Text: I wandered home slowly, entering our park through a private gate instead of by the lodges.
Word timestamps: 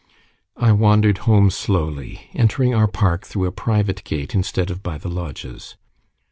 I 0.57 0.71
wandered 0.71 1.19
home 1.29 1.51
slowly, 1.51 2.31
entering 2.33 2.73
our 2.73 2.87
park 2.87 3.23
through 3.27 3.45
a 3.45 3.51
private 3.51 4.03
gate 4.03 4.33
instead 4.33 4.71
of 4.71 4.81
by 4.81 4.97
the 4.97 5.09
lodges. 5.09 5.75